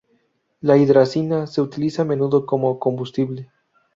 La 0.61 0.77
hidracina 0.79 1.45
se 1.45 1.61
utiliza 1.61 2.01
a 2.01 2.05
menudo 2.05 2.47
como 2.47 2.79
combustible. 2.79 3.51